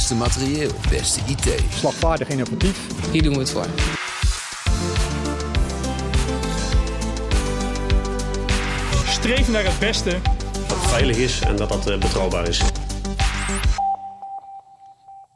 [0.00, 1.62] Beste materieel, beste IT.
[1.70, 2.86] Slagvaardig innovatief.
[3.12, 3.66] Hier doen we het voor.
[9.06, 10.10] Streef naar het beste.
[10.68, 12.62] Dat het veilig is en dat dat eh, betrouwbaar is.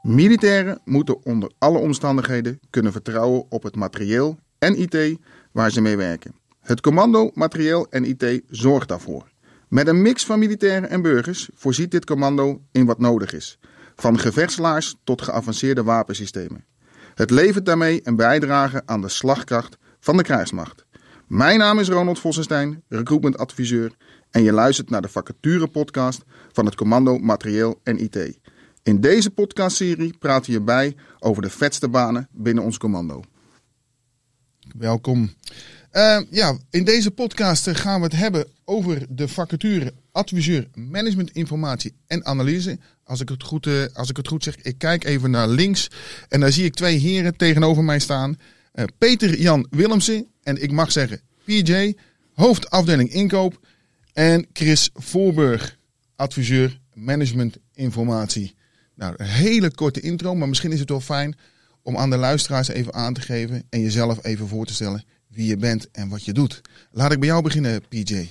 [0.03, 5.19] Militairen moeten onder alle omstandigheden kunnen vertrouwen op het materieel en IT
[5.53, 6.35] waar ze mee werken.
[6.61, 9.33] Het commando materieel en IT zorgt daarvoor.
[9.69, 13.59] Met een mix van militairen en burgers voorziet dit commando in wat nodig is.
[13.97, 16.65] Van gevechtslaars tot geavanceerde wapensystemen.
[17.15, 20.85] Het levert daarmee een bijdrage aan de slagkracht van de krijgsmacht.
[21.27, 23.93] Mijn naam is Ronald Vossenstein, recruitment adviseur
[24.31, 28.39] en je luistert naar de vacature podcast van het commando materieel en IT.
[28.83, 33.23] In deze podcastserie praten we bij over de vetste banen binnen ons commando.
[34.77, 35.33] Welkom.
[35.93, 41.95] Uh, ja, in deze podcast gaan we het hebben over de vacature adviseur management informatie
[42.07, 42.79] en analyse.
[43.05, 45.91] Als ik het goed, uh, als ik het goed zeg, ik kijk even naar links
[46.29, 48.39] en daar zie ik twee heren tegenover mij staan.
[48.75, 51.95] Uh, Peter Jan Willemsen en ik mag zeggen PJ,
[52.33, 53.61] hoofdafdeling inkoop.
[54.13, 55.79] En Chris Voorburg,
[56.17, 58.55] adviseur management informatie.
[58.95, 61.37] Nou, een hele korte intro, maar misschien is het wel fijn
[61.83, 65.47] om aan de luisteraars even aan te geven en jezelf even voor te stellen wie
[65.47, 66.61] je bent en wat je doet.
[66.91, 68.29] Laat ik bij jou beginnen, PJ.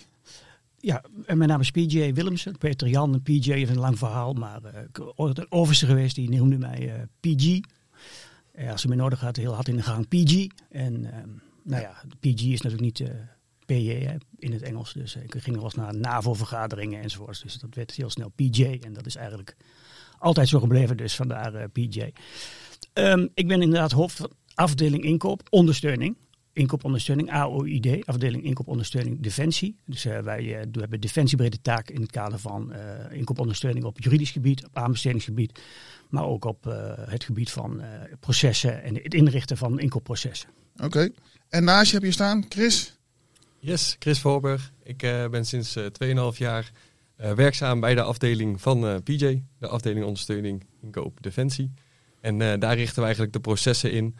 [0.85, 2.57] Ja, mijn naam is PJ Willemsen.
[2.57, 6.57] Peter Jan, PJ is een lang verhaal, maar uh, ooit een overste geweest, die noemde
[6.57, 7.59] mij uh, PG.
[8.55, 10.47] Uh, als ze me nodig had, heel hard in de gang PG.
[10.69, 11.01] En
[11.63, 13.11] nou ja, PG is natuurlijk niet
[13.65, 17.41] PJ in het Engels, dus ik ging nog eens naar NAVO-vergaderingen enzovoorts.
[17.41, 19.55] Dus dat werd heel snel PJ en dat is eigenlijk
[20.17, 22.09] altijd zo gebleven, dus vandaar PJ.
[22.93, 26.17] Um, ik ben inderdaad hoofd van afdeling inkoop, ondersteuning
[26.53, 29.75] inkoopondersteuning, AOID, afdeling inkoopondersteuning Defensie.
[29.85, 34.31] Dus uh, wij uh, hebben defensiebrede taak in het kader van uh, inkoopondersteuning op juridisch
[34.31, 35.59] gebied, op aanbestedingsgebied,
[36.09, 36.63] maar ook op
[37.09, 37.81] het gebied van
[38.19, 40.49] processen en het inrichten van inkoopprocessen.
[40.75, 40.85] Oké.
[40.85, 41.11] Okay.
[41.49, 42.97] En naast je heb je staan, Chris?
[43.59, 44.71] Yes, Chris Voorburg.
[44.83, 44.97] Ik
[45.31, 46.71] ben sinds 2,5 jaar
[47.15, 51.73] werkzaam bij de afdeling van PJ, de afdeling ondersteuning inkoop Defensie.
[52.21, 54.15] En daar richten we eigenlijk de processen in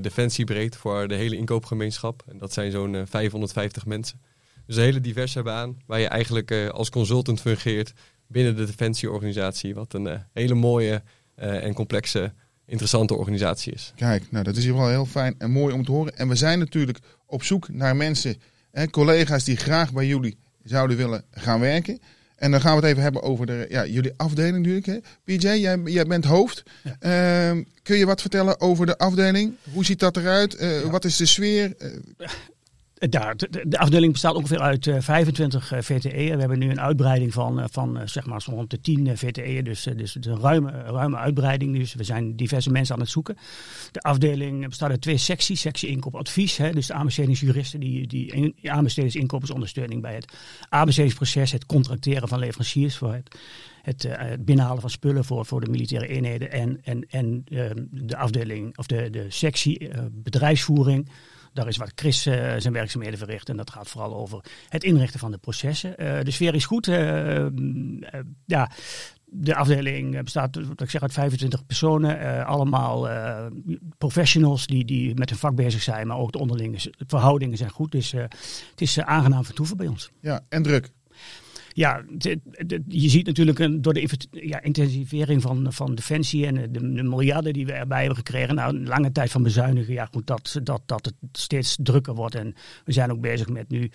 [0.00, 2.22] defensiebreed voor de hele inkoopgemeenschap.
[2.26, 4.20] En dat zijn zo'n uh, 550 mensen.
[4.66, 7.92] Dus een hele diverse baan waar je eigenlijk uh, als consultant fungeert
[8.26, 9.74] binnen de defensieorganisatie.
[9.74, 11.02] Wat een hele mooie
[11.34, 12.32] en complexe,
[12.66, 13.92] interessante organisatie is.
[13.96, 16.16] Kijk, nou dat is hier wel heel fijn en mooi om te horen.
[16.16, 18.36] En we zijn natuurlijk op zoek naar mensen,
[18.70, 22.00] hè, collega's die graag bij jullie zouden willen gaan werken.
[22.38, 24.86] En dan gaan we het even hebben over de, ja, jullie afdeling natuurlijk.
[24.86, 24.98] Hè.
[25.24, 26.62] PJ, jij, jij bent hoofd.
[27.00, 27.50] Ja.
[27.50, 29.54] Uh, kun je wat vertellen over de afdeling?
[29.72, 30.60] Hoe ziet dat eruit?
[30.60, 30.90] Uh, ja.
[30.90, 31.74] Wat is de sfeer?
[31.78, 31.88] Uh,
[32.98, 36.34] daar, de, de, afdeling bestaat ongeveer uit uh, 25 uh, VTE'en.
[36.34, 39.64] We hebben nu een uitbreiding van, van zeg maar zo rond de 10 VTE'en.
[39.64, 41.76] Dus, dus een ruime, ruime uitbreiding.
[41.76, 43.36] Dus we zijn diverse mensen aan het zoeken.
[43.92, 45.60] De afdeling bestaat uit twee secties.
[45.60, 46.56] Sectie inkoopadvies.
[46.56, 50.32] Hè, dus de aanbestedingsjuristen die, die aanbestedingsinkoopsondersteuning bij het
[50.68, 51.52] aanbestedingsproces.
[51.52, 53.38] Het contracteren van leveranciers voor het
[53.82, 54.08] het,
[54.40, 58.86] binnenhalen van spullen voor, voor de militaire eenheden en, en, en uh, de afdeling of
[58.86, 61.08] de, de sectie bedrijfsvoering.
[61.52, 63.48] Daar is waar Chris uh, zijn werkzaamheden verricht.
[63.48, 65.90] En dat gaat vooral over het inrichten van de processen.
[65.90, 66.86] Uh, de sfeer is goed.
[66.86, 67.46] Uh,
[68.44, 68.70] ja,
[69.24, 72.46] de afdeling bestaat, wat ik zeg, uit 25 personen.
[72.46, 73.08] allemaal
[73.98, 76.06] professionals die, die met hun vak bezig zijn.
[76.06, 77.92] Maar ook de onderlinge verhoudingen zijn goed.
[77.92, 80.10] Dus het is aangenaam vertoeven bij ons.
[80.20, 80.90] Ja, en druk
[81.78, 82.02] ja,
[82.88, 87.52] je ziet natuurlijk een, door de ja, intensivering van, van defensie en de, de, miljarden
[87.52, 88.54] die we erbij hebben gekregen.
[88.54, 89.94] Nou, een lange tijd van bezuinigen.
[89.94, 92.34] Ja, goed, dat, dat, dat het steeds drukker wordt.
[92.34, 93.90] En we zijn ook bezig met nu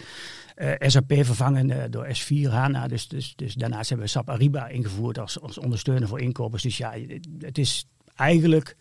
[0.55, 2.87] uh, SAP vervangen uh, door S4 HANA.
[2.87, 6.63] Dus, dus, dus daarnaast hebben we SAP Ariba ingevoerd als, als ondersteuner voor inkopers.
[6.63, 6.93] Dus ja,
[7.39, 8.75] het is eigenlijk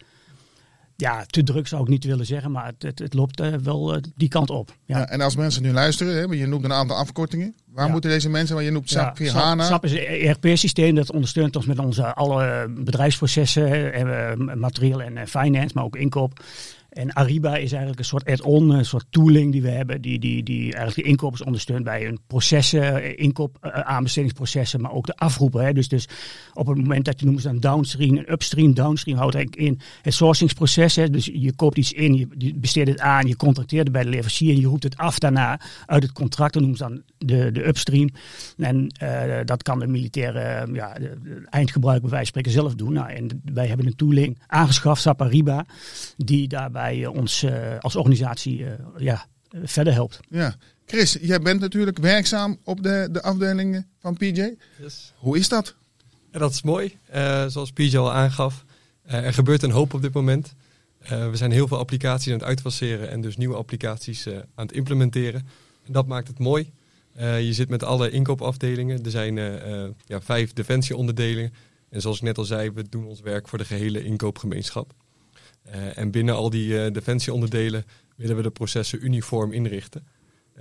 [1.02, 3.94] ja, te druk zou ik niet willen zeggen, maar het, het, het loopt uh, wel
[3.94, 4.74] uh, die kant op.
[4.84, 4.98] Ja.
[4.98, 5.08] ja.
[5.08, 7.54] en als mensen nu luisteren, hè, je noemt een aantal afkortingen.
[7.66, 7.92] Waar ja.
[7.92, 9.64] moeten deze mensen, waar je noemt SAP ja, HANA?
[9.64, 15.84] SAP is een ERP-systeem dat ondersteunt ons met onze alle bedrijfsprocessen, materieel en finance, maar
[15.84, 16.40] ook inkoop.
[16.92, 20.42] En Ariba is eigenlijk een soort add-on, een soort tooling die we hebben, die, die,
[20.42, 25.64] die eigenlijk de inkopers ondersteunt bij hun processen, inkoop, uh, aanbestedingsprocessen, maar ook de afroepen.
[25.64, 25.72] Hè.
[25.72, 26.08] Dus, dus
[26.54, 30.14] op het moment dat je noemt een downstream, een upstream, downstream houdt eigenlijk in het
[30.14, 30.96] sourcingsproces.
[30.96, 31.10] Hè.
[31.10, 34.54] Dus je koopt iets in, je, besteedt het aan, je contracteert het bij de leverancier
[34.54, 36.52] en je roept het af daarna uit het contract.
[36.52, 38.08] Dat noemen ze dan de, de upstream.
[38.56, 38.86] En
[39.44, 40.96] dat kan de militaire ja,
[41.50, 42.92] eindgebruiker bij wijze van spreken zelf doen.
[42.92, 45.66] Nou, en wij hebben een tooling aangeschaft, SAP Ariba,
[46.16, 49.26] die daarbij bij ons uh, als organisatie uh, ja,
[49.62, 50.20] verder helpt.
[50.28, 50.54] Ja.
[50.86, 54.54] Chris, jij bent natuurlijk werkzaam op de, de afdelingen van PJ.
[54.80, 55.12] Yes.
[55.16, 55.74] Hoe is dat?
[56.32, 56.98] Ja, dat is mooi.
[57.14, 58.64] Uh, zoals PJ al aangaf,
[59.06, 60.54] Uh, er gebeurt een hoop op dit moment.
[61.02, 64.66] Uh, we zijn heel veel applicaties aan het uitfaseren en dus nieuwe applicaties uh, aan
[64.66, 65.46] het implementeren.
[65.86, 66.72] En dat maakt het mooi.
[67.18, 69.04] je zit met alle inkoopafdelingen.
[69.04, 69.34] Er zijn
[70.06, 71.52] ja, vijf defensieonderdelen.
[71.90, 74.94] En zoals ik net al zei, we doen ons werk voor de gehele inkoopgemeenschap.
[75.94, 77.84] En binnen al die defensieonderdelen
[78.16, 80.06] willen we de processen uniform inrichten.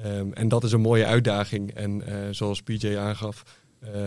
[0.05, 1.73] Um, en dat is een mooie uitdaging.
[1.73, 3.43] En zoals PJ aangaf,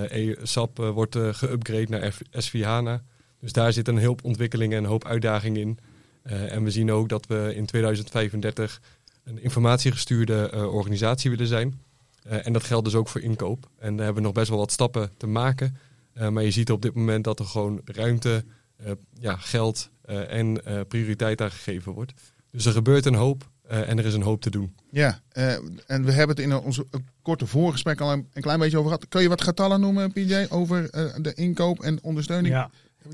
[0.08, 3.02] e SAP wordt geüpgrade naar S4 HANA.
[3.40, 5.78] Dus daar zit een hoop ontwikkelingen en een hoop uitdagingen in.
[6.22, 8.80] En we zien ook dat we in 2035
[9.24, 11.82] een informatiegestuurde uh, organisatie willen zijn.
[12.24, 13.68] En dat geldt dus ook voor inkoop.
[13.78, 15.76] En daar hebben we nog best wel wat stappen te maken.
[16.30, 18.44] maar je ziet op dit moment dat er gewoon ruimte,
[19.20, 19.90] ja, geld
[20.28, 22.12] en prioriteit aan gegeven wordt.
[22.50, 24.74] Dus er gebeurt een hoop en er is een hoop te doen.
[24.90, 25.20] Ja,
[25.86, 26.86] en we hebben het in onze
[27.22, 29.08] korte voorgesprek al een, een, klein beetje over gehad.
[29.08, 30.90] Kun je wat getallen noemen, PJ, over
[31.22, 32.54] de inkoop en ondersteuning?
[32.54, 32.70] Ja.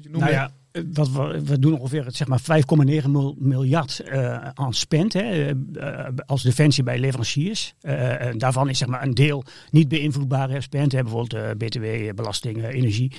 [0.08, 0.50] Nou ja,
[0.93, 3.08] wat we, we doen ongeveer zeg maar 5,9
[3.38, 7.75] miljard uh, aan spend hè, uh, als defensie bij leveranciers.
[7.82, 13.12] Uh, daarvan is zeg maar een deel niet beïnvloedbare spend, hè, bijvoorbeeld btw, belasting, energie.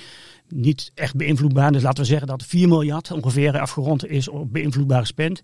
[0.48, 1.72] Niet echt beïnvloedbaar.
[1.72, 5.42] Dus laten we zeggen dat 4 miljard ongeveer afgerond is op beïnvloedbare spend.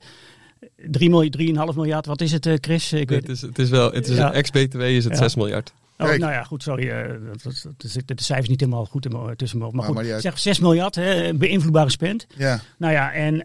[0.90, 2.92] 3 miljard, 3,5 miljard, wat is het Chris?
[2.92, 4.32] Ik het, is, het is wel, het is ja.
[4.32, 5.18] ex-BTW is het ja.
[5.18, 5.72] 6 miljard.
[5.98, 6.88] Oh, nou ja, goed, sorry.
[6.88, 7.08] Uh,
[7.42, 7.66] dat,
[8.06, 9.68] dat, de cijfers niet helemaal goed in, tussen me.
[9.72, 12.26] Maar goed, maar zeg 6 miljard, hè, beïnvloedbare spend.
[12.36, 12.60] Ja.
[12.76, 13.42] Nou ja, en uh,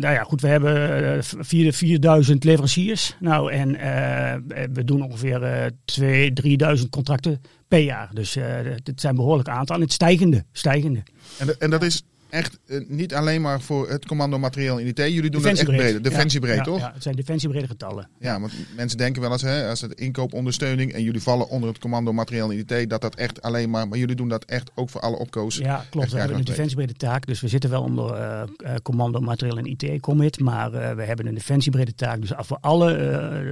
[0.00, 3.16] nou ja, goed, we hebben 4, 4000 leveranciers.
[3.20, 8.10] Nou, en uh, we doen ongeveer 2, 3000 contracten per jaar.
[8.12, 9.76] Dus het zijn behoorlijk aantal.
[9.76, 11.02] En het stijgende, stijgende.
[11.38, 14.96] En, en dat is echt uh, niet alleen maar voor het commando materieel in IT.
[14.96, 16.02] Jullie doen het echt breder.
[16.02, 16.78] Defensiebreed, ja, toch?
[16.78, 18.08] Ja, het zijn defensiebrede getallen.
[18.18, 21.78] Ja, want mensen denken wel eens, hè, als het inkoopondersteuning en jullie vallen onder het
[21.78, 24.90] commando materieel in IT, dat dat echt alleen maar, maar jullie doen dat echt ook
[24.90, 25.56] voor alle opkoos.
[25.56, 26.12] Ja, klopt.
[26.12, 30.00] We hebben een defensiebrede taak, dus we zitten wel onder uh, commando materieel en IT
[30.00, 32.20] commit, maar uh, we hebben een defensiebrede taak.
[32.20, 32.94] Dus voor alle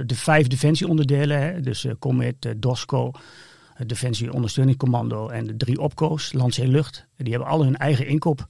[0.05, 3.11] de vijf defensieonderdelen, hè, dus commit, DOSCO,
[3.73, 8.47] het Defensie Ondersteuningscommando en de drie opkoos, Landzee Lucht, die hebben alle hun eigen inkoop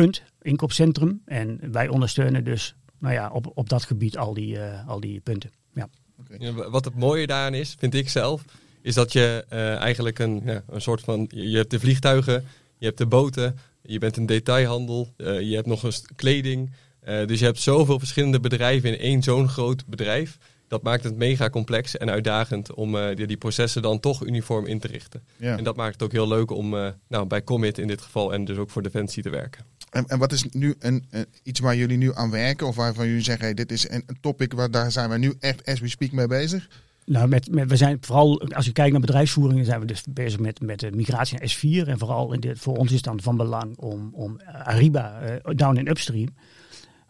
[0.00, 1.22] punt, inkoopcentrum.
[1.24, 5.20] En wij ondersteunen dus nou ja, op, op dat gebied al die, uh, al die
[5.20, 5.50] punten.
[5.74, 5.88] Ja.
[6.20, 6.36] Okay.
[6.38, 8.44] Ja, wat het mooie daaraan is, vind ik zelf,
[8.82, 11.26] is dat je uh, eigenlijk een, ja, een soort van.
[11.30, 12.44] Je hebt de vliegtuigen,
[12.78, 16.70] je hebt de boten, je bent een detailhandel, uh, je hebt nog eens kleding.
[17.04, 20.38] dus je hebt zoveel verschillende bedrijven in één zo'n groot bedrijf.
[20.68, 24.78] Dat maakt het mega complex en uitdagend om die, die, processen dan toch uniform in
[24.78, 25.22] te richten.
[25.36, 25.56] Ja.
[25.56, 26.70] En dat maakt het ook heel leuk om
[27.08, 29.64] nou, bij Commit in dit geval en dus ook voor Defensie te werken.
[29.90, 31.04] En, wat is nu een,
[31.42, 32.66] iets waar jullie nu aan werken?
[32.66, 35.80] Of waarvan jullie zeggen, dit is een, topic waar daar zijn we nu echt as
[35.80, 36.68] we speak mee bezig?
[37.04, 40.60] Nou, met, we zijn vooral, als je kijkt naar bedrijfsvoeringen, zijn we dus bezig met,
[40.60, 41.88] met de migratie naar S4.
[41.88, 45.54] En vooral in dit, voor ons is het dan van belang om, om Ariba uh,
[45.54, 46.28] down en upstream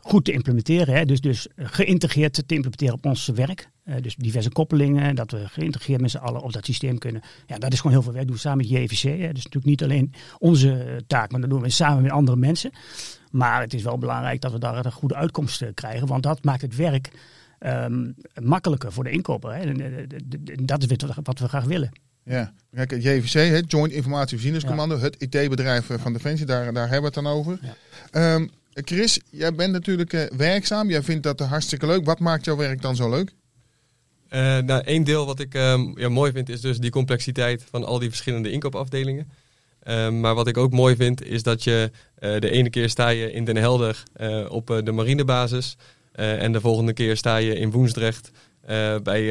[0.03, 0.95] goed te implementeren.
[0.95, 1.05] Hè?
[1.05, 3.69] Dus, dus geïntegreerd te implementeren op ons werk.
[3.91, 7.23] Uh, dus diverse koppelingen, dat we geïntegreerd met z'n allen op dat systeem kunnen.
[7.47, 8.27] Ja, dat is gewoon heel veel werk.
[8.27, 9.03] doen we samen met JVC.
[9.03, 9.33] Hè?
[9.33, 12.71] Dus natuurlijk niet alleen onze taak, maar dat doen we samen met andere mensen.
[13.31, 16.07] Maar het is wel belangrijk dat we daar een goede uitkomst krijgen.
[16.07, 17.11] Want dat maakt het werk
[17.61, 19.55] um, makkelijker voor de inkoper.
[19.55, 19.61] Hè?
[19.61, 21.91] En, dat is wat we graag willen.
[22.25, 25.03] Ja, kijk, JVC, het Joint Informatievoorzieningscommando, ja.
[25.03, 27.59] het IT-bedrijf van Defensie, daar, daar hebben we het dan over.
[28.13, 28.35] Ja.
[28.35, 30.91] Um, Chris, jij bent natuurlijk werkzaam.
[30.91, 32.05] Jij vindt dat hartstikke leuk.
[32.05, 33.33] Wat maakt jouw werk dan zo leuk?
[34.35, 37.85] Uh, nou, één deel wat ik um, ja, mooi vind is dus die complexiteit van
[37.85, 39.31] al die verschillende inkoopafdelingen.
[39.89, 43.09] Um, maar wat ik ook mooi vind is dat je uh, de ene keer sta
[43.09, 44.03] je in Den Helder
[44.49, 45.77] op de marinebasis.
[46.13, 48.31] en de volgende keer sta je in Woensdrecht
[49.03, 49.25] bij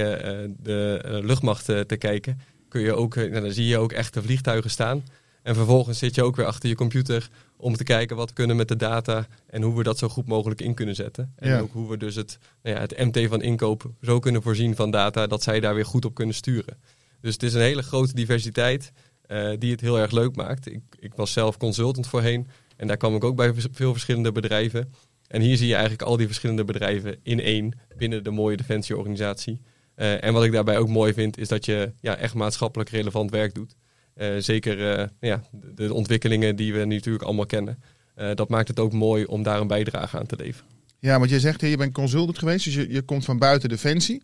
[0.63, 2.41] de luchtmacht te kijken.
[2.69, 5.03] Kun je ook, nou, dan zie je ook echte vliegtuigen staan.
[5.43, 8.55] En vervolgens zit je ook weer achter je computer om te kijken wat we kunnen
[8.55, 11.33] met de data en hoe we dat zo goed mogelijk in kunnen zetten.
[11.35, 11.59] En ja.
[11.59, 14.91] ook hoe we dus het, nou ja, het MT van inkoop zo kunnen voorzien van
[14.91, 16.77] data dat zij daar weer goed op kunnen sturen.
[17.21, 18.91] Dus het is een hele grote diversiteit
[19.27, 20.71] uh, die het heel erg leuk maakt.
[20.71, 24.93] Ik, ik, was zelf consultant voorheen en daar kwam ik ook bij veel verschillende bedrijven.
[25.27, 29.61] En hier zie je eigenlijk al die verschillende bedrijven in één binnen de mooie defensieorganisatie.
[29.95, 33.31] Uh, en wat ik daarbij ook mooi vind, is dat je ja, echt maatschappelijk relevant
[33.31, 33.75] werk doet.
[34.19, 35.43] Uh, zeker uh, ja,
[35.75, 37.83] de ontwikkelingen die we natuurlijk allemaal kennen.
[38.17, 40.69] Uh, dat maakt het ook mooi om daar een bijdrage aan te leveren.
[40.99, 44.21] Ja, want je zegt, je bent consultant geweest, dus je, je komt van buiten Defensie.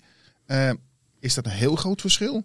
[1.19, 2.43] is dat een heel groot verschil?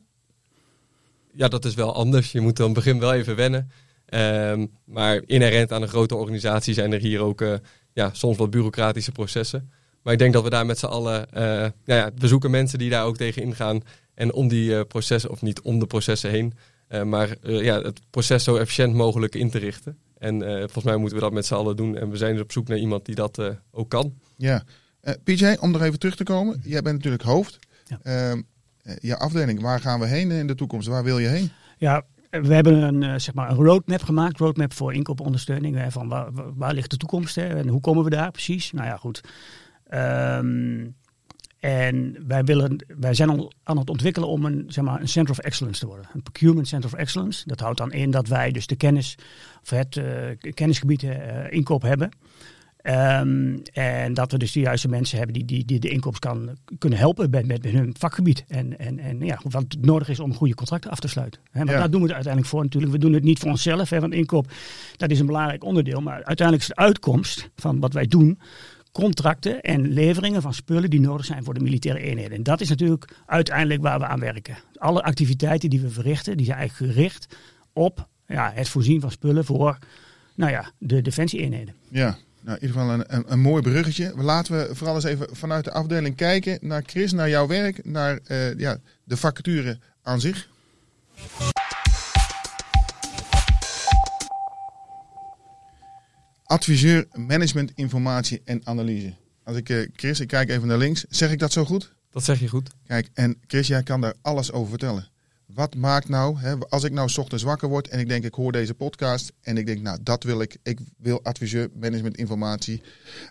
[1.32, 2.32] Ja, dat is wel anders.
[2.32, 3.70] Je moet dan begin wel even wennen.
[4.06, 7.44] Ehm, maar inherent aan een grote organisatie zijn er hier ook
[7.92, 9.70] ja, soms wat bureaucratische processen.
[10.02, 12.90] Maar ik denk dat we daar met z'n allen, nou ja, we zoeken mensen die
[12.90, 13.82] daar ook tegen ingaan.
[14.14, 18.00] En om die processen, of niet om de processen heen, uh, maar uh, ja, het
[18.10, 19.98] proces zo efficiënt mogelijk in te richten.
[20.18, 21.96] En eh, volgens mij moeten we dat met z'n allen doen.
[21.96, 24.14] En we zijn dus op zoek naar iemand die dat eh, ook kan.
[24.36, 24.62] Ja.
[25.00, 26.60] Eh, PJ, om nog even terug te komen.
[26.64, 27.58] Jij bent natuurlijk hoofd.
[27.86, 27.98] Ja.
[28.02, 28.40] Ehm,
[28.82, 30.88] eh, je afdeling, waar gaan we heen in de toekomst?
[30.88, 31.50] Waar wil je heen?
[31.78, 35.76] Ja, we hebben een, eh, zeg maar een roadmap gemaakt, roadmap voor inkoopondersteuning.
[35.76, 38.72] Hè, van waar, waar- waar ligt de toekomst hè, en hoe komen we daar precies?
[38.72, 39.20] Nou ja, goed.
[39.86, 40.86] Ehm,
[41.60, 45.32] en wij, willen, wij zijn al aan het ontwikkelen om een, zeg maar, een Center
[45.32, 46.06] of Excellence te worden.
[46.14, 47.42] Een Procurement Center of Excellence.
[47.46, 49.14] Dat houdt dan in dat wij dus de kennis,
[49.62, 52.10] of het eh, kennisgebied eh, inkoop hebben.
[52.82, 56.56] Ehm, en dat we dus de juiste mensen hebben die, die, die de inkoops kan,
[56.78, 58.44] kunnen helpen met, met, hun vakgebied.
[58.48, 61.40] En, en, en ja, wat nodig is om goede contracten af te sluiten.
[61.50, 61.78] Hè, want Ja.
[61.78, 62.92] daar doen we het uiteindelijk voor natuurlijk.
[62.92, 64.52] We doen het niet voor onszelf, hè, want inkoop
[64.96, 66.00] dat is een belangrijk onderdeel.
[66.00, 68.38] Maar uiteindelijk is de uitkomst van wat wij doen
[68.92, 72.36] contracten en leveringen van spullen die nodig zijn voor de militaire eenheden.
[72.36, 74.56] En dat is natuurlijk uiteindelijk waar we aan werken.
[74.76, 77.36] Alle activiteiten die we verrichten, die zijn eigenlijk gericht
[77.72, 79.78] op ja, het voorzien van spullen voor
[80.34, 81.74] nou ja, de defensie-eenheden.
[81.88, 84.12] Ja, nou, in ieder geval een, een, mooi bruggetje.
[84.16, 88.18] Laten we vooral eens even vanuit de afdeling kijken naar Chris, naar jouw werk, naar
[88.24, 90.48] eh, ja, de vacature aan zich.
[96.50, 99.14] Adviseur management, informatie en analyse.
[99.44, 101.04] Als ik, eh, Chris, ik kijk even naar links.
[101.08, 101.92] Zeg ik dat zo goed?
[102.10, 102.70] Dat zeg je goed.
[102.86, 105.08] Kijk, en Chris, jij kan daar alles over vertellen.
[105.46, 108.52] Wat maakt nou, hè, als ik nou ochtends wakker word en ik denk ik hoor
[108.52, 112.82] deze podcast en ik denk nou dat wil ik, ik wil adviseur management informatie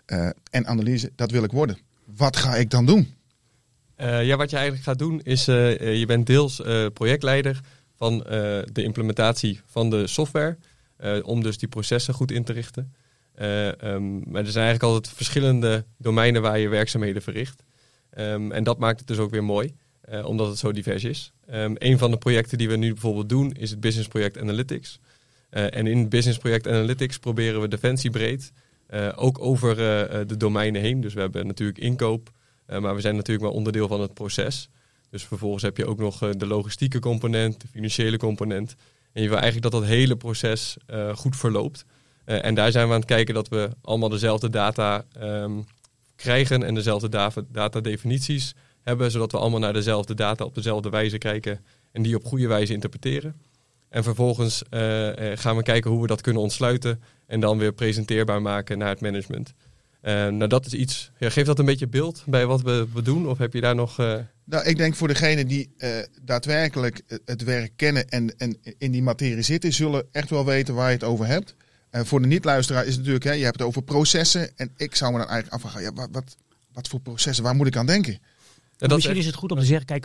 [0.06, 1.78] eh, en analyse, dat wil ik worden.
[2.16, 3.14] Wat ga ik dan doen?
[3.94, 6.62] Eh, ja, wat je eigenlijk gaat doen is, je bent deels
[6.92, 7.60] projectleider
[7.96, 8.18] van
[8.72, 10.58] de implementatie van de software.
[11.22, 12.92] om dus die processen goed in te richten.
[13.40, 17.62] Eh, ehm, maar er zijn eigenlijk altijd verschillende domeinen waar je werkzaamheden verricht.
[18.10, 21.32] Ehm, en dat maakt het dus ook weer mooi, eh, omdat het zo divers is.
[21.46, 24.98] Ehm, een van de projecten die we nu bijvoorbeeld doen is het Business Project Analytics.
[25.50, 28.52] Eh, en in Business Project Analytics proberen we defensiebreed
[28.86, 29.76] eh, ook over
[30.26, 31.00] de domeinen heen.
[31.00, 32.30] Dus we hebben natuurlijk inkoop,
[32.66, 34.68] maar we zijn natuurlijk maar onderdeel van het proces.
[35.10, 38.74] Dus vervolgens heb je ook nog de logistieke component, de financiële component.
[39.12, 40.76] En je wil eigenlijk dat dat hele proces
[41.14, 41.84] goed verloopt.
[42.30, 45.52] Eh, en daar zijn we aan het kijken dat we allemaal dezelfde data ehm,
[46.16, 51.18] krijgen en dezelfde data, datadefinities hebben, zodat we allemaal naar dezelfde data op dezelfde wijze
[51.18, 51.60] kijken
[51.92, 53.34] en die op goede wijze interpreteren.
[53.88, 57.72] En vervolgens eh, eh, gaan we kijken hoe we dat kunnen ontsluiten en dan weer
[57.72, 59.52] presenteerbaar maken naar het management.
[60.02, 61.10] Nou, dat is iets.
[61.18, 63.28] Ja, geeft dat een beetje beeld bij wat we, we doen?
[63.28, 63.96] Of heb je daar nog.
[64.44, 65.70] Nou, ik denk voor degenen die
[66.22, 70.74] daadwerkelijk het- het werk kennen en, en in die materie zitten, zullen echt wel weten
[70.74, 71.54] waar je het over hebt.
[71.90, 74.58] En voor de niet-luisteraar is natuurlijk, hè, je hebt het over processen.
[74.58, 76.36] En ik zou me dan eigenlijk afvragen, ja, wat,
[76.72, 78.18] wat voor processen, waar moet ik aan denken?
[78.88, 80.04] Dat is Misschien echt- is het goed om te zeggen, kijk,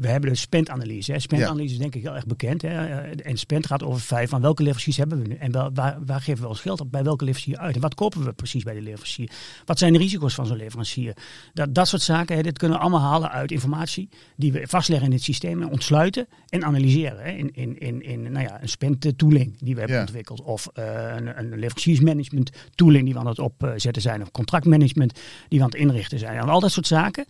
[0.00, 1.12] we hebben de spendanalyse.
[1.12, 1.18] hè.
[1.18, 2.62] Spendanalyse is denk ik heel erg bekend.
[2.62, 2.68] Hè.
[2.68, 5.34] Eh, En spend gaat over vijf van welke leveranciers hebben we nu?
[5.34, 6.90] En wel, waar, waar geven we ons geld op?
[6.92, 7.74] Bij welke leverancier uit?
[7.74, 9.30] En wat kopen we precies bij de leverancier?
[9.64, 11.16] Wat zijn de risico's van zo'n leverancier?
[11.54, 15.06] Dat, dat soort zaken, hè, dit kunnen we allemaal halen uit informatie die we vastleggen
[15.08, 17.18] in het systeem en ontsluiten en analyseren.
[17.24, 17.30] Hè.
[17.30, 20.02] In, in, in, in nou ja, een spend tooling die we hebben Ja.
[20.02, 20.40] ontwikkeld.
[20.40, 20.84] Of eh,
[21.16, 24.22] een, een leveranciersmanagement tooling die we aan het opzetten zijn.
[24.22, 25.12] Of contractmanagement
[25.48, 26.38] die we aan het inrichten zijn.
[26.38, 27.24] En al dat soort zaken,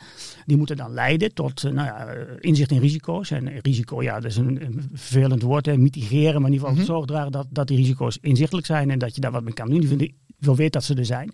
[0.46, 3.30] die moeten dan leiden tot eh, nou ja, eh, inzicht in risico's.
[3.30, 6.40] En risico, ja, dat is een, een vervelend woord, hè, mitigeren.
[6.40, 9.20] Maar in ieder geval zorg dragen dat, dat die risico's inzichtelijk zijn en dat je
[9.20, 10.00] daar wat mee kan doen.
[10.00, 11.32] Ik wil weten dat ze er zijn.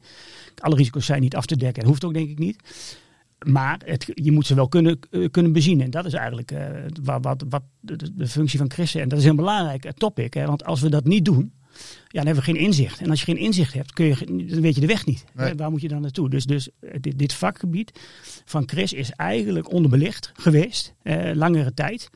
[0.59, 2.57] Alle risico's zijn niet af te dekken en hoeft ook denk ik niet.
[3.47, 5.81] Maar het, je moet ze wel kunnen, eh, kunnen bezien.
[5.81, 6.53] En dat is eigenlijk
[7.03, 9.03] wat, wat, wat de, functie van Chris is.
[9.03, 10.35] En dat is een belangrijk topic.
[10.35, 10.47] Hè?
[10.47, 11.53] Want als we dat niet doen,
[12.09, 13.01] ja, dan hebben we geen inzicht.
[13.01, 15.25] En als je geen inzicht hebt, kun je, dan weet je de weg niet.
[15.35, 15.55] Nee.
[15.55, 16.31] Waar moet je dan naartoe?
[16.31, 18.01] Dus, dus eh, dit, dit vakgebied
[18.45, 22.11] van Chris is eigenlijk onderbelicht geweest, eh, langere tijd.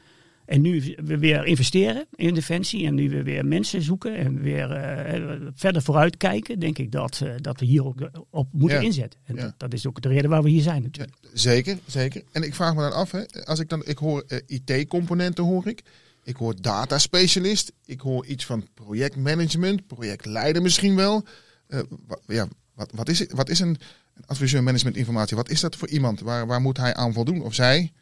[0.46, 4.70] En nu we weer investeren in defensie en nu we weer mensen zoeken en weer
[4.70, 8.84] eh, verder vooruit kijken, denk ik dat, dat we hier ook op moeten Ja.
[8.84, 9.20] inzetten.
[9.24, 9.42] En Ja.
[9.42, 11.16] dat, dat is ook de reden waar we hier zijn natuurlijk.
[11.32, 12.22] Zeker, zeker.
[12.32, 15.82] En ik vraag me dan af, hè, als ik dan, ik hoor IT-componenten hoor ik.
[16.24, 17.72] Ik hoor data specialist.
[17.84, 21.24] Ik hoor iets van projectmanagement, projectleider misschien wel.
[21.66, 21.80] Eh,
[22.26, 23.78] ja, wat, wat is, wat is een,
[24.26, 25.36] adviseur management informatie?
[25.36, 26.20] Wat is dat voor iemand?
[26.20, 27.42] Waar, waar moet hij aan voldoen?
[27.42, 27.92] Of zij?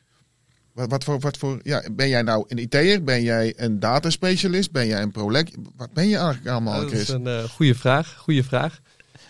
[0.72, 3.04] Wat, wat voor, wat voor, ja, ben jij nou een IT'er?
[3.04, 4.72] Ben jij een data specialist?
[4.72, 5.54] Ben jij een prolect?
[5.76, 7.08] Wat ben je eigenlijk allemaal, dat is Chris?
[7.08, 8.16] een eh, goede vraag.
[8.16, 8.80] Goede vraag.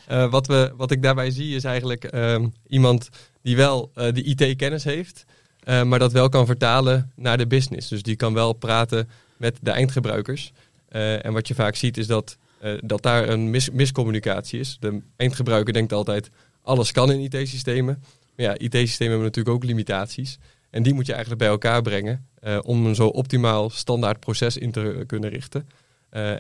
[0.07, 3.09] Eh, wat, we, wat ik daarbij zie is eigenlijk ehm, iemand
[3.43, 5.25] die wel de IT-kennis heeft,
[5.61, 7.89] eh, maar dat wel kan vertalen naar de business.
[7.89, 10.53] Dus die kan wel praten met de eindgebruikers.
[10.89, 14.77] Eh, en wat je vaak ziet is dat, eh, dat daar een mis- miscommunicatie is.
[14.81, 16.31] De eindgebruiker denkt altijd,
[16.63, 18.03] alles kan in IT-systemen.
[18.37, 20.39] Maar ja, IT-systemen hebben natuurlijk ook limitaties.
[20.71, 22.29] En die moet je eigenlijk bij elkaar brengen
[22.63, 25.69] om een zo optimaal standaard proces in te kunnen richten.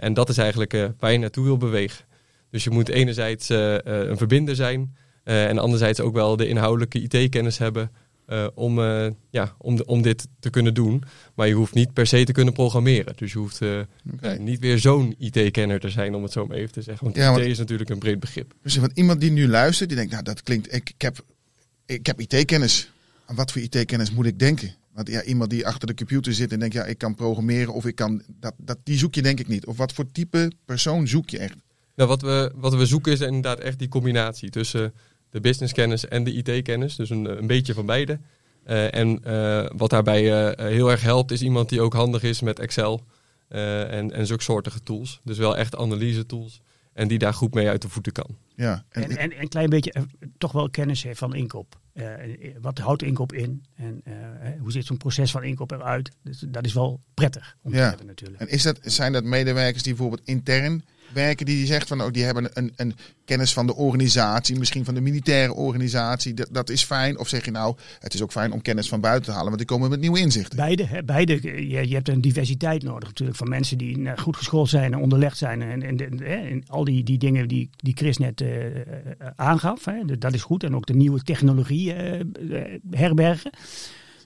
[0.00, 2.04] En dat is eigenlijk waar je naartoe wil bewegen.
[2.50, 7.90] Dus je moet enerzijds een verbinder zijn en anderzijds ook wel de inhoudelijke IT-kennis hebben
[8.30, 11.02] eh, om, eh, ja, om, de- om dit te kunnen doen.
[11.34, 13.12] Maar je hoeft niet per se te kunnen programmeren.
[13.16, 13.80] Dus je hoeft eh,
[14.38, 17.04] niet weer zo'n IT-kenner te zijn, om het zo maar even te zeggen.
[17.04, 18.54] Want Ja, IT is natuurlijk een breed begrip.
[18.62, 21.24] Dus want iemand die nu luistert, die denkt, nou dat klinkt, ik, ik heb,
[21.86, 22.90] ik heb IT-kennis.
[23.26, 24.74] Aan wat voor IT-kennis moet ik denken?
[24.94, 27.86] Want ja, iemand die achter de computer zit en denkt, ja, ik kan programmeren of
[27.86, 29.66] ik kan, dat, dat, die zoek je denk ik niet.
[29.66, 31.54] Of wat voor type persoon zoek je echt?
[31.96, 34.92] Nou, wat, we, wat we zoeken is inderdaad echt die combinatie tussen
[35.30, 36.96] de businesskennis en de IT-kennis.
[36.96, 38.18] Dus een, een beetje van beide.
[38.64, 42.40] Eh, en eh, wat daarbij eh, heel erg helpt, is iemand die ook handig is
[42.40, 43.04] met Excel
[43.48, 45.20] eh, en, en zulke soortige tools.
[45.24, 46.60] Dus wel echt analyse tools.
[46.92, 48.36] En die daar goed mee uit de voeten kan.
[48.54, 49.92] Ja, en, En, en een klein beetje
[50.38, 51.78] toch wel kennis heeft van inkoop.
[52.60, 53.64] Wat houdt inkoop in?
[53.76, 54.12] En eh,
[54.60, 56.10] hoe ziet zo'n proces van inkoop eruit?
[56.22, 57.88] Dus dat is wel prettig om te Ja.
[57.88, 58.40] hebben natuurlijk.
[58.40, 62.24] en is dat, zijn dat medewerkers die bijvoorbeeld intern werken, die zegt van, oh, die
[62.24, 66.84] hebben een, een kennis van de organisatie, misschien van de militaire organisatie, dat, dat is
[66.84, 67.18] fijn?
[67.18, 69.58] Of zeg je nou, het is ook fijn om kennis van buiten te halen, want
[69.58, 70.56] die komen met nieuwe inzichten?
[70.56, 71.32] Beide, hè, beide.
[71.68, 74.98] Je, je hebt een diversiteit nodig natuurlijk van mensen die eh, goed geschoold zijn en
[75.00, 75.62] onderlegd zijn.
[75.62, 78.82] En, en, en, en al die, die dingen die, die Chris net eh, eh,
[79.36, 80.64] aangaf, hè, dat- is goed.
[80.64, 82.26] En ook de nieuwe technologie eh, eh,
[82.90, 83.50] herbergen.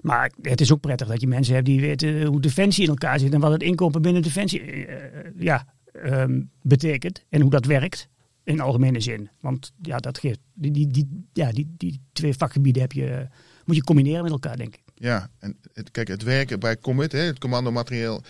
[0.03, 3.19] Maar het is ook prettig dat je mensen hebt die weten hoe defensie in elkaar
[3.19, 5.67] zit en wat het inkopen binnen defensie eh, eh, ja,
[6.03, 8.09] ehm, betekent en hoe dat werkt.
[8.45, 9.31] In algemene zin.
[9.41, 13.29] Want ja, dat geeft, die, die, die, ja, die, die twee vakgebieden heb je,
[13.65, 14.83] moet je combineren met elkaar, denk ik.
[14.95, 18.23] Ja, en het, kijk, het werken bij Commit, hè, het commando materieel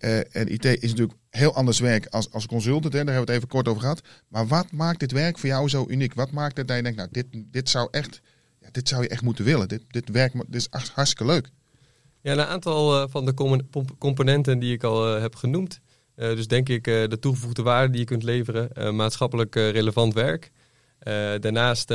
[0.00, 2.92] eh, en IT is natuurlijk heel anders werk als, als consultant.
[2.92, 4.02] Hè, daar hebben we het even kort over gehad.
[4.28, 6.14] Maar wat maakt dit werk voor jou zo uniek?
[6.14, 8.20] Wat maakt het dat je denkt, nou, dit, dit zou echt,
[8.60, 9.68] ja, dit zou je echt moeten willen.
[9.68, 11.50] Dit, dit werk dit is hartstikke leuk.
[12.20, 13.34] Ja, een aantal eh, van de
[13.98, 15.80] componenten die ik al eh, heb genoemd.
[16.20, 20.14] Eh, dus denk ik eh, de toegevoegde waarde die je kunt leveren, eh, maatschappelijk relevant
[20.14, 20.50] werk.
[21.40, 21.94] Daarnaast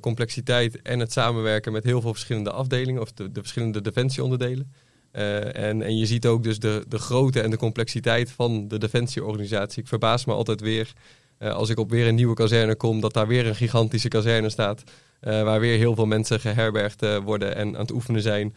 [0.00, 4.72] complexiteit en het samenwerken met heel veel verschillende afdelingen of de, de verschillende defensieonderdelen.
[5.12, 8.78] Eh, en, en je ziet ook dus de, de grootte en de complexiteit van de
[8.78, 9.82] defensieorganisatie.
[9.82, 10.92] Ik verbaas me altijd weer
[11.38, 14.82] als ik op weer een nieuwe kazerne kom, dat daar weer een gigantische kazerne staat.
[15.20, 18.54] waar weer heel veel mensen geherbergd eh, worden en aan het oefenen zijn.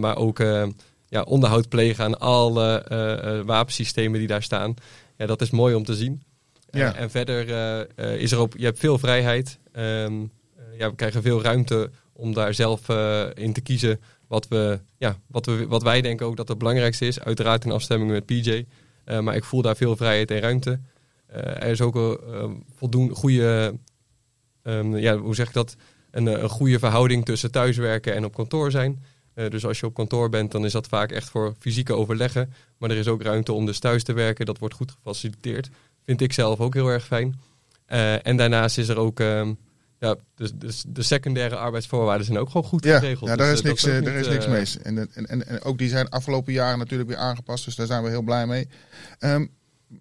[0.00, 0.38] Maar ook
[1.08, 4.74] ja, onderhoud plegen aan alle eh, eh, wapensystemen die daar staan.
[5.16, 6.22] Ja, dat is mooi om te zien.
[6.70, 6.94] Eh, Ja.
[6.94, 7.48] en verder
[8.18, 9.58] is er ook, je hebt veel vrijheid.
[9.72, 9.86] Ehm,
[10.56, 12.88] eh, ja, we krijgen veel ruimte om daar zelf
[13.34, 17.06] in te kiezen wat, we, ja, wat, we, wat wij denken ook dat het belangrijkste
[17.06, 17.20] is.
[17.20, 18.64] Uiteraard in afstemming met PJ.
[19.20, 20.80] Maar ik voel daar veel vrijheid en ruimte.
[21.28, 23.74] Er is ook een eh, voldoende goede,
[24.62, 25.76] ehm, ja, hoe zeg ik dat?
[26.10, 29.04] Een, een goede verhouding tussen thuiswerken en op kantoor zijn.
[29.38, 32.52] Eh, dus als je op kantoor bent, dan is dat vaak echt voor fysieke overleggen.
[32.78, 34.46] Maar er is ook ruimte om dus thuis te werken.
[34.46, 35.68] Dat wordt goed gefaciliteerd.
[36.04, 37.40] Vind ik zelf ook heel erg fijn.
[37.86, 39.52] Eh, en daarnaast is er ook, ehm,
[39.98, 43.30] ja, de, de, de secundaire arbeidsvoorwaarden zijn ook gewoon goed Ja, geregeld.
[43.30, 44.66] ja Dus, daar is eh, niks, eh, daar is niks eh, mee.
[44.82, 47.64] En, en, en, en ook die zijn afgelopen jaren natuurlijk weer aangepast.
[47.64, 48.68] Dus daar zijn we heel blij mee.
[49.18, 49.46] Ehm,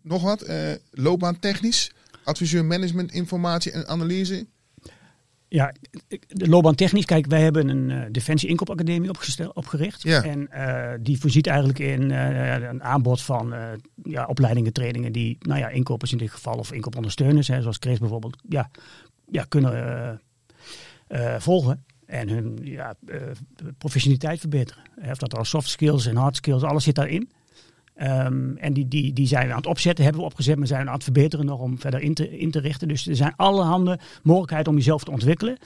[0.01, 0.41] nog wat?
[0.41, 1.91] eh loopbaantechnisch?
[2.23, 4.45] Adviseur management, informatie en analyse?
[5.49, 5.73] Ja,
[6.27, 7.05] de loopbaan technisch.
[7.05, 9.09] Kijk, wij hebben een eh, Defensie Inkoopacademie
[9.53, 10.03] opgericht.
[10.03, 10.23] Ja.
[10.23, 13.53] En eh, die voorziet eigenlijk in eh, een aanbod van
[14.03, 17.99] ja, opleidingen, trainingen die, nou ja, inkopers in dit geval of inkoopondersteuners, hè, zoals Chris
[17.99, 18.69] bijvoorbeeld, ja,
[19.29, 20.21] ja, kunnen
[21.37, 21.85] volgen.
[22.05, 22.95] En hun ja,
[23.77, 24.83] professionaliteit verbeteren.
[25.09, 27.31] Of dat al soft skills en hard skills, alles zit daarin.
[27.97, 30.81] Ehm, en die, die, die zijn we aan het opzetten, hebben we opgezet, maar zijn
[30.81, 32.87] we aan het verbeteren nog om verder in te, in te richten.
[32.87, 35.57] Dus er zijn allerhande mogelijkheden om jezelf te ontwikkelen.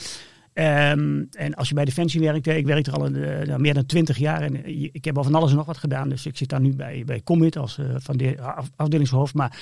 [0.53, 3.85] Ehm, en als je bij Defensie werkt, ik werk er al eh, nou, meer dan
[3.85, 6.09] twintig jaar en eh, ik heb al van alles en nog wat gedaan.
[6.09, 9.33] Dus ik zit daar nu bij, bij Commit als eh, van de af- afdelingshoofd.
[9.33, 9.59] Maar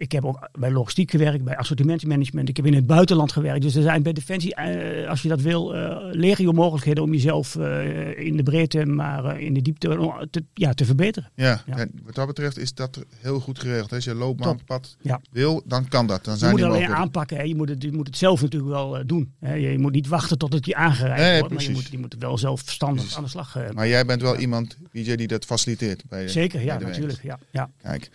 [0.00, 2.48] ik heb ook bij logistiek gewerkt, bij assortimentsmanagement.
[2.48, 3.62] Ik heb in het buitenland gewerkt.
[3.62, 7.56] Dus er zijn bij Defensie, eh, als je dat wil, eh legio mogelijkheden om jezelf
[7.56, 11.30] eh, in de breedte, maar in de diepte te, ja, te verbeteren.
[11.34, 11.76] Ja, Ja.
[11.76, 13.92] en wat dat betreft is dat heel goed geregeld.
[13.92, 15.20] Als je loopbaanpad Ja.
[15.30, 16.24] wil, dan kan dat.
[16.24, 17.36] Dan Je zijn moet die het alleen aanpakken.
[17.36, 17.42] Hè.
[17.42, 19.34] Je, moet het, je moet het zelf natuurlijk wel doen.
[19.40, 19.54] Hè.
[19.54, 21.54] Je moet niet wachten tot het je aangereikt Nee, wordt.
[21.54, 23.16] Maar je moet, je moet wel zelf verstandig Precies.
[23.16, 23.56] aan de slag.
[23.74, 26.02] Maar jij bent wel iemand, die dat faciliteert.
[26.08, 27.22] Bij de, Zeker, bij ja, natuurlijk.
[27.22, 27.70] Ja, ja.
[27.82, 28.10] Kijk.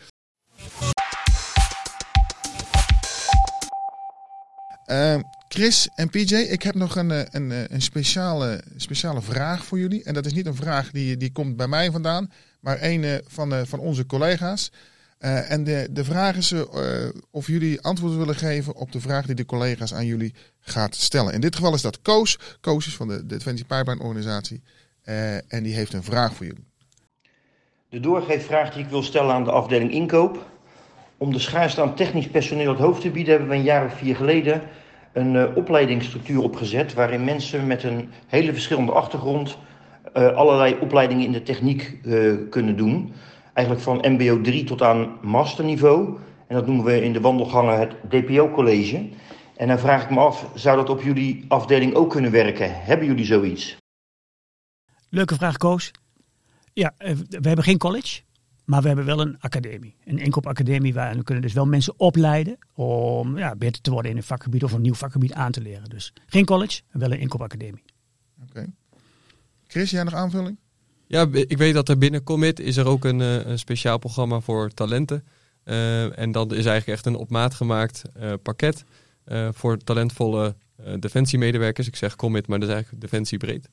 [4.85, 9.65] Ehm, Chris en PJ, ik heb nog een, eh, een, eh, een speciale, speciale vraag
[9.65, 10.03] voor jullie.
[10.03, 13.13] En dat is niet een vraag die, die komt bij mij vandaan, maar een eh,
[13.27, 14.71] van, van onze collega's.
[15.19, 16.53] En de, de vraag is
[17.31, 21.33] of jullie antwoord willen geven op de vraag die de collega's aan jullie gaat stellen.
[21.33, 22.39] In dit geval is dat Koos.
[22.61, 24.61] Koos is van de Defensie Pipeline Organisatie.
[25.47, 26.67] En die heeft een vraag voor jullie.
[27.89, 30.45] De doorgeefvraag die ik wil stellen aan de afdeling inkoop.
[31.17, 33.93] Om de schaarste aan technisch personeel het hoofd te bieden, hebben we een jaar of
[33.93, 34.62] vier geleden
[35.13, 36.93] een uh, opleidingsstructuur opgezet.
[36.93, 39.58] Waarin mensen met een hele verschillende achtergrond
[40.13, 43.13] uh, allerlei opleidingen in de techniek uh, kunnen doen.
[43.54, 46.17] Eigenlijk van MBO 3 tot aan masterniveau.
[46.47, 49.10] En dat noemen we in de wandelgangen het DPO-college.
[49.58, 52.84] En dan vraag ik me af, zou dat op jullie afdeling ook kunnen werken?
[52.84, 53.78] Hebben jullie zoiets?
[55.10, 55.91] Leuke vraag, Koos.
[56.73, 58.21] Ja, we hebben geen college.
[58.65, 62.58] Maar we hebben wel een academie, een inkoopacademie waar we kunnen dus wel mensen opleiden
[62.73, 65.89] om ja, beter te worden in een vakgebied of een nieuw vakgebied aan te leren.
[65.89, 67.84] Dus geen college, wel een inkoopacademie.
[68.41, 68.49] Oké.
[68.49, 68.73] Okay.
[69.67, 70.58] Chris, jij nog aanvulling?
[71.08, 74.69] Ja, ik weet dat er binnen Commit is er ook een, een speciaal programma voor
[74.69, 75.23] talenten.
[75.65, 78.84] Uh, en dat is eigenlijk echt een op maat gemaakt uh, pakket
[79.28, 80.56] uh, voor talentvolle
[80.99, 81.88] defensiemedewerkers.
[81.88, 83.69] Ik zeg Commit, maar dat is eigenlijk defensiebreed.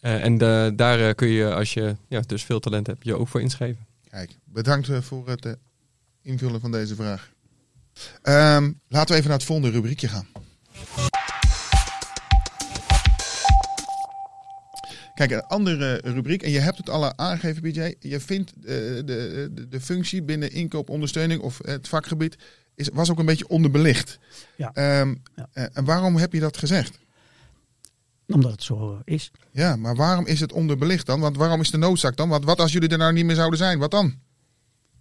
[0.00, 0.38] en
[0.76, 3.86] daar kun je, als je ja, dus veel talent hebt, je ook voor inschrijven.
[4.12, 5.56] Kijk, bedankt voor het
[6.22, 7.32] invullen van deze vraag.
[8.22, 10.26] Um, laten we even naar het volgende rubriekje gaan.
[15.14, 17.94] Kijk, een andere rubriek, en je hebt het al aangegeven, BJ.
[17.98, 22.36] Je vindt uh, de, de, de functie binnen inkoopondersteuning of het vakgebied
[22.74, 24.18] is, was ook een beetje onderbelicht.
[24.56, 25.00] Ja.
[25.00, 25.48] Um, ja.
[25.54, 26.98] Uh, en waarom heb je dat gezegd?
[28.32, 29.30] Omdat het zo is.
[29.50, 31.20] Ja, maar waarom is het onderbelicht dan?
[31.20, 32.28] Want waarom is de noodzaak dan?
[32.28, 33.78] Want wat als jullie er nou niet meer zouden zijn?
[33.78, 34.14] Wat dan?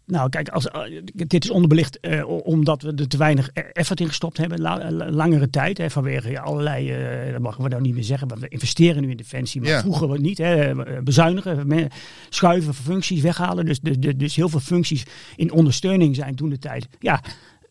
[0.05, 4.07] Nou, kijk, als, uh, dit is onderbelicht uh, omdat we er te weinig effort in
[4.07, 4.61] gestopt hebben.
[4.61, 5.77] La, langere tijd.
[5.77, 6.91] Hè, vanwege allerlei,
[7.25, 8.27] uh, dat mogen we nou niet meer zeggen.
[8.27, 9.61] Maar we investeren nu in defensie.
[9.61, 9.79] Maar ja.
[9.79, 10.37] vroeger niet.
[10.37, 11.89] Hè, bezuinigen,
[12.29, 13.65] schuiven, functies weghalen.
[13.65, 15.03] Dus, dus, dus heel veel functies
[15.35, 16.87] in ondersteuning zijn toen de tijd.
[16.99, 17.21] Ja,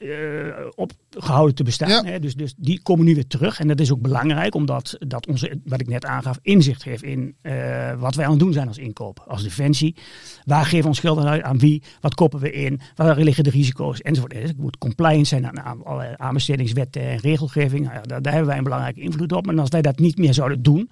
[0.00, 1.88] uh, opgehouden te bestaan.
[1.88, 2.04] Ja.
[2.04, 2.18] Hè?
[2.18, 3.60] Dus, dus die komen nu weer terug.
[3.60, 7.34] En dat is ook belangrijk, omdat dat onze, wat ik net aangaf, inzicht geeft in
[7.42, 9.96] uh, wat wij aan het doen zijn als inkoop, als defensie.
[10.44, 11.82] Waar geven we ons geld uit aan wie?
[12.00, 12.80] Wat koppen we in?
[12.94, 14.00] Waar liggen de risico's?
[14.00, 14.32] Enzovoort.
[14.32, 17.82] Het moet compliant zijn aan, aan allerlei aanbestedingswetten en regelgeving.
[17.82, 19.48] Nou ja, daar, daar hebben wij een belangrijke invloed op.
[19.48, 20.90] En als wij dat niet meer zouden doen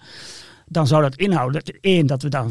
[0.68, 2.50] dan zou dat inhouden, dat, één, dat we dan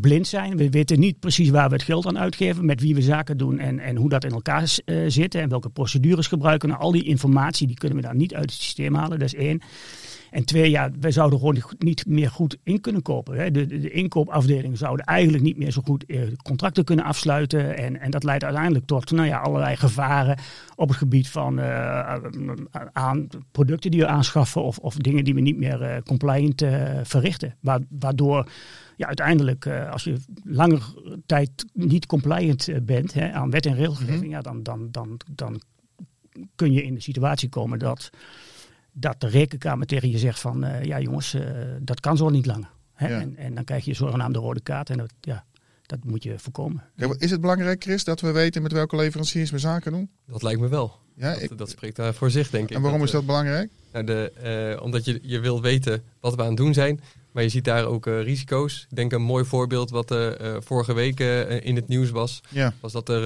[0.00, 0.56] blind zijn.
[0.56, 3.58] We weten niet precies waar we het geld aan uitgeven, met wie we zaken doen
[3.58, 6.68] en, en hoe dat in elkaar uh, zit en welke procedures gebruiken.
[6.68, 9.34] Nou, al die informatie die kunnen we dan niet uit het systeem halen, dat is
[9.34, 9.62] één.
[10.30, 13.36] En twee, ja, wij zouden gewoon niet meer goed in kunnen kopen.
[13.36, 13.50] Hè.
[13.50, 17.76] De, de, de inkoopafdeling zouden eigenlijk niet meer zo goed eh, contracten kunnen afsluiten.
[17.76, 20.38] En, en dat leidt uiteindelijk tot nou ja, allerlei gevaren
[20.76, 22.16] op het gebied van uh,
[22.92, 26.64] aan producten die we aanschaffen of, of dingen die we niet meer uh, compliant
[27.02, 27.56] verrichten.
[27.88, 28.48] Waardoor
[28.96, 30.94] ja, uiteindelijk, als je langer
[31.26, 34.30] tijd niet compliant bent hè, aan wet en regelgeving, mm -hmm.
[34.30, 35.60] ja, dan, dan, dan, dan
[36.54, 38.10] kun je in de situatie komen dat
[38.92, 41.42] dat de rekenkamer tegen je zegt van uh, ja jongens, uh,
[41.80, 42.70] dat kan zo niet langer.
[42.94, 43.08] Hè?
[43.08, 43.20] Ja.
[43.20, 45.44] En, en, dan krijg je zogenaamde rode kaart en dat, ja,
[45.86, 46.84] dat moet je voorkomen.
[46.96, 50.10] Ja, is het belangrijk, Chris, dat we weten met welke leveranciers we zaken doen?
[50.26, 50.98] Dat lijkt me wel.
[51.16, 52.76] Ja, dat, ik, dat spreekt daar voor zich, denk ik.
[52.76, 53.70] En waarom dat, is dat belangrijk?
[53.92, 54.32] Nou, de,
[54.76, 57.00] uh, omdat je, je wil weten wat we aan het doen zijn.
[57.32, 58.86] Maar je ziet daar ook uh, risico's.
[58.90, 61.20] Ik denk een mooi voorbeeld wat uh, vorige week
[61.62, 62.40] in het nieuws was.
[62.48, 62.72] Ja.
[62.80, 63.24] Was dat er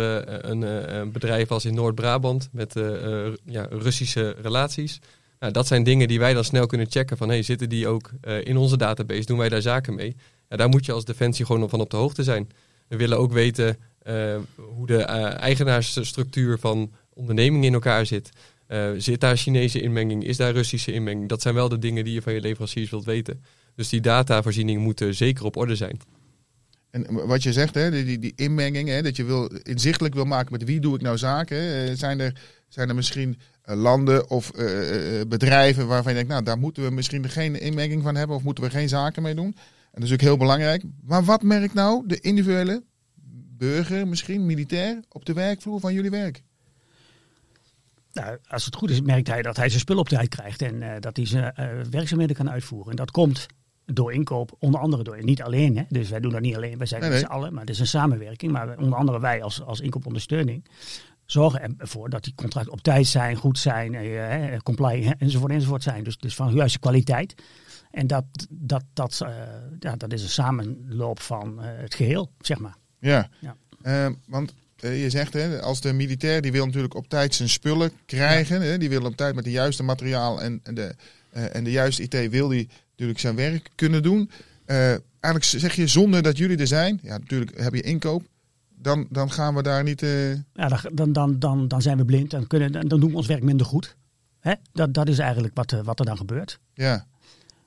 [0.50, 0.62] een,
[0.96, 2.74] een, bedrijf was in Noord-Brabant met
[3.44, 5.00] ja, Russische relaties.
[5.38, 8.11] Nou, dat zijn dingen die wij dan snel kunnen checken van hey, zitten die ook
[8.23, 10.16] uh, in onze database, doen wij daar zaken mee?
[10.49, 12.49] Ja, daar moet je als defensie gewoon van op de hoogte zijn.
[12.88, 18.31] We willen ook weten uh, hoe de uh, eigenaarsstructuur van ondernemingen in elkaar zit.
[18.97, 20.25] zit daar Chinese inmenging?
[20.25, 21.29] Is daar Russische inmenging?
[21.29, 23.42] Dat zijn wel de dingen die je van je leveranciers wilt weten.
[23.75, 26.01] Dus die datavoorzieningen moeten zeker op orde zijn.
[26.90, 30.53] En wat je zegt, hè, die, die inmenging, hè, dat je wil, inzichtelijk wil maken
[30.53, 31.97] met wie doe ik nou zaken.
[31.97, 32.33] zijn, er,
[32.75, 37.29] zijn er misschien landen of uh, bedrijven waarvan je denkt, nou daar moeten we misschien
[37.29, 39.57] geen inmenging van hebben of moeten we geen zaken mee doen.
[39.93, 40.83] En dat is ook heel belangrijk.
[41.03, 42.83] Maar wat merkt nou de individuele
[43.57, 46.43] burger, misschien militair, op de werkvloer van jullie werk?
[48.13, 50.75] Nou, als het goed is, merkt hij dat hij zijn spul op tijd krijgt en
[50.75, 52.91] uh, dat hij zijn uh, werkzaamheden kan uitvoeren.
[52.91, 53.47] En dat komt
[53.85, 55.77] door inkoop, onder andere door, niet alleen.
[55.77, 55.83] Hè?
[55.89, 57.79] Dus wij doen dat niet alleen, wij zijn nee, met z'n allen, maar het is
[57.79, 58.53] een samenwerking.
[58.53, 60.65] Maar onder andere wij als, als inkoopondersteuning
[61.27, 66.05] zorgen ervoor dat die contracten op tijd zijn, goed zijn, eh, compliant enzovoort enzovoort zijn.
[66.05, 67.35] Dus, dus van juiste kwaliteit.
[67.91, 69.29] En dat, dat, dat, uh,
[69.79, 72.77] ja, dat is een samenloop van uh, het geheel, zeg maar.
[72.99, 73.57] Ja, ja.
[73.83, 77.93] Uh, want je zegt, hè, als de militair, die wil natuurlijk op tijd zijn spullen
[78.07, 78.61] krijgen.
[78.61, 78.67] Ja.
[78.67, 80.95] Hè, die wil op tijd met de juiste materiaal en, en, de,
[81.31, 84.31] en de juiste IT wil die natuurlijk zijn werk kunnen doen.
[84.67, 88.23] eigenlijk zeg je, zonder dat jullie er zijn, ja natuurlijk heb je inkoop,
[88.85, 90.03] dan, dan gaan we daar niet.
[90.03, 90.35] Uh...
[90.53, 92.31] Ja, dan, dan, dan, dan zijn we blind.
[92.31, 93.97] Dan, kunnen, dan doen we ons werk minder goed.
[94.40, 94.53] Hè?
[94.73, 96.59] Dat, dat is eigenlijk wat, wat er dan gebeurt.
[96.75, 97.07] Ja.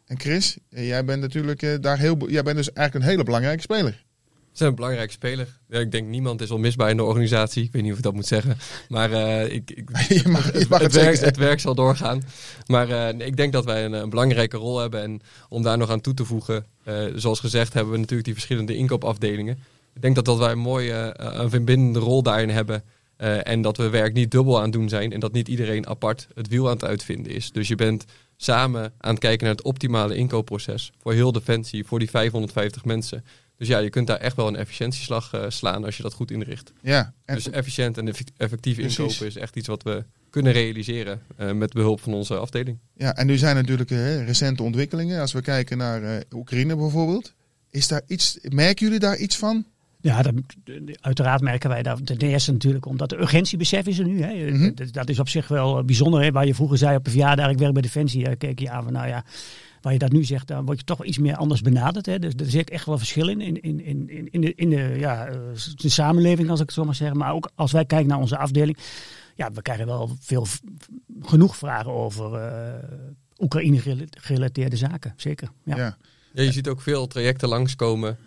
[0.06, 2.30] En Chris, jij bent natuurlijk uh, daar heel.
[2.30, 4.06] Jij bent dus eigenlijk een hele belangrijke speler.
[4.51, 5.60] Ze zijn een belangrijke speler.
[5.67, 7.63] Ja, ik denk niemand is onmisbaar in de organisatie.
[7.63, 8.58] Ik weet niet of ik dat moet zeggen.
[8.89, 12.23] Maar uh, ik, ik, je mag, je mag het, het, werk, het werk zal doorgaan.
[12.65, 15.01] Maar uh, ik denk dat wij een, een, belangrijke rol hebben.
[15.01, 18.34] En om daar nog aan toe te voegen, uh, zoals gezegd hebben we natuurlijk die
[18.34, 19.60] verschillende inkoopafdelingen.
[19.97, 22.83] Ik denk dat, dat wij een mooie, een verbindende rol daarin hebben.
[23.43, 25.13] en dat we werk niet dubbel aan het doen zijn.
[25.13, 27.51] En dat niet iedereen apart het wiel aan het uitvinden is.
[27.51, 28.05] Dus je bent
[28.36, 30.91] samen aan het kijken naar het optimale inkoopproces.
[31.01, 33.23] Voor heel Defensie, voor die 550 mensen.
[33.57, 36.31] Dus ja, je kunt daar echt wel een efficiëntieslag uh, slaan als je dat goed
[36.31, 36.71] inricht.
[36.81, 38.97] Ja, en dus efficiënt en effectief Precies.
[38.97, 42.77] inkopen is echt iets wat we kunnen realiseren uh, met behulp van onze afdeling.
[42.93, 43.89] Ja, en nu zijn natuurlijk
[44.25, 45.21] recente ontwikkelingen.
[45.21, 47.33] Als we kijken naar Oekraïne bijvoorbeeld.
[47.69, 49.65] Is daar iets, merken jullie daar iets van?
[50.01, 50.33] Ja, dat,
[51.01, 52.05] uiteraard merken wij dat.
[52.05, 54.21] Ten eerste natuurlijk omdat de urgentiebesef is er nu.
[54.21, 54.51] Hè.
[54.51, 54.75] Mm -hmm.
[54.75, 56.21] dat, dat, is op zich wel bijzonder.
[56.21, 56.31] Hè.
[56.31, 58.23] Waar je vroeger zei op een verjaardag, ik werk bij Defensie.
[58.23, 59.23] Dan keek je aan van, nou ja,
[59.81, 62.05] waar je dat nu zegt, dan word je toch iets meer anders benaderd.
[62.05, 62.19] Hè.
[62.19, 63.79] Dus er zit echt wel verschil in, in, in,
[64.10, 65.29] in, in, de, in de, ja,
[65.75, 67.13] de samenleving, als ik het zo maar zeg.
[67.13, 68.77] Maar ook als wij kijken naar onze afdeling.
[69.36, 70.47] Ja, we krijgen wel veel,
[71.21, 72.73] genoeg vragen over uh,
[73.39, 75.13] Oekraïne-gerelateerde zaken.
[75.15, 75.49] Zeker.
[75.63, 75.77] Ja.
[75.77, 75.97] Ja.
[76.33, 76.41] ja.
[76.41, 78.17] je ziet ook veel trajecten langskomen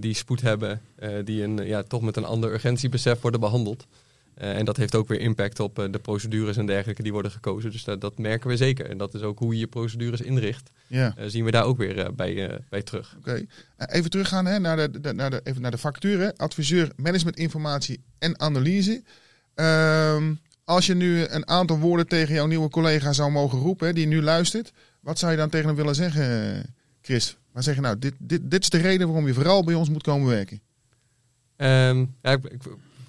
[0.00, 0.80] die spoed hebben.
[0.98, 3.86] Uh, die een, ja, toch met een ander urgentiebesef worden behandeld.
[4.38, 7.70] Uh, en dat heeft ook weer impact op de procedures en dergelijke die worden gekozen.
[7.70, 8.90] Dus dat, dat, merken we zeker.
[8.90, 10.70] En dat is ook hoe je je procedures inricht.
[10.86, 11.14] Ja.
[11.26, 13.14] Zien we daar ook weer bij, bij terug.
[13.18, 13.30] Oké.
[13.30, 13.46] Okay.
[13.96, 16.36] even teruggaan hè, naar, de, de, naar, de, even naar de facturen.
[16.36, 19.02] Adviseur management informatie en analyse.
[19.54, 24.06] Ehm, als je nu een aantal woorden tegen jouw nieuwe collega zou mogen roepen, die
[24.06, 24.72] nu luistert.
[25.00, 27.36] Wat zou je dan tegen hem willen zeggen, Chris?
[27.54, 29.88] Maar zeg je nou, dit, dit, dit is de reden waarom je vooral bij ons
[29.88, 30.60] moet komen werken.
[31.56, 32.62] Um, ja, ik, ik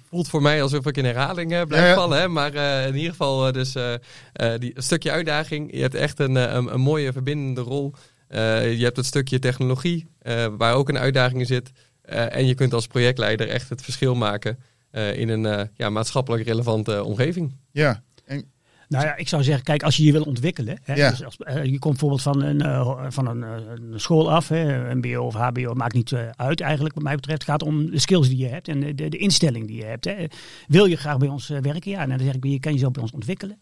[0.08, 1.94] voelt voor mij alsof ik in herhaling uh, blijf ja, ja.
[1.94, 2.18] vallen.
[2.18, 2.28] Hè?
[2.28, 3.76] Maar uh, in ieder geval, uh, dus
[4.58, 5.72] die, stukje uitdaging.
[5.72, 7.94] Je hebt echt een, een, een mooie verbindende rol.
[8.28, 10.06] je hebt het stukje technologie,
[10.56, 11.70] waar ook een uitdaging in zit.
[12.02, 14.58] en je kunt als projectleider echt het verschil maken
[15.14, 17.56] in een ja, maatschappelijk relevante omgeving.
[17.72, 18.50] Ja, en
[18.88, 20.78] nou ja, ik zou zeggen, kijk, als je je wil ontwikkelen.
[20.82, 21.10] Hè, ja.
[21.10, 24.48] dus als, uh, je komt bijvoorbeeld van een, uh, van een, uh, een, school af,
[24.48, 27.40] hè, MBO of HBO, maakt niet uit eigenlijk wat mij betreft.
[27.40, 29.84] Het gaat om de skills die je hebt en de, de, de instelling die je
[29.84, 30.04] hebt.
[30.04, 30.26] Hè.
[30.66, 31.90] Wil je graag bij ons werken?
[31.90, 33.58] Ja, nou, dan zeg ik, je kan jezelf bij ons ontwikkelen.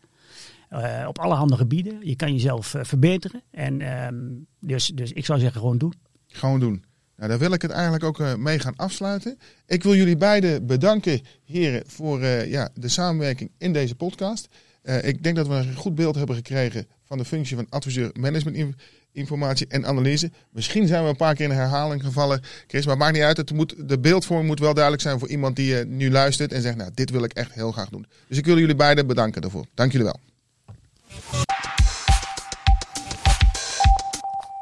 [1.06, 1.98] op allerhande gebieden.
[2.02, 3.42] Je kan jezelf verbeteren.
[3.50, 4.14] En, ehm,
[4.60, 5.94] dus, dus ik zou zeggen, gewoon doen.
[6.26, 6.84] Gewoon doen.
[7.16, 9.38] Nou, daar wil ik het eigenlijk ook mee gaan afsluiten.
[9.66, 14.48] Ik wil jullie beiden bedanken, heren, voor ja, de samenwerking in deze podcast.
[14.84, 18.10] Uh, ik denk dat we een goed beeld hebben gekregen van de functie van adviseur
[18.20, 18.74] management
[19.12, 20.30] informatie en analyse.
[20.50, 23.36] Misschien zijn we een paar keer in herhaling gevallen, Chris, maar maakt niet uit.
[23.36, 26.62] Het moet, de beeldvorming moet wel duidelijk zijn voor iemand die uh, nu luistert en
[26.62, 28.06] zegt, nou, dit wil ik echt heel graag doen.
[28.28, 29.66] Dus ik wil jullie beiden bedanken daarvoor.
[29.74, 30.20] Dank jullie wel.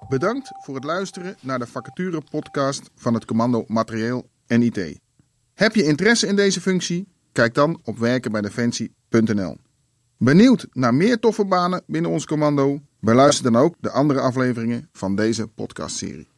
[0.09, 4.99] Bedankt voor het luisteren naar de vacature podcast van het commando Materieel en IT.
[5.55, 7.09] Heb je interesse in deze functie?
[7.33, 9.57] Kijk dan op werkenbijdefensie.nl.
[10.25, 12.81] Benieuwd naar meer toffe banen binnen ons commando?
[13.01, 16.32] Beluister dan ook de andere afleveringen van deze podcastserie.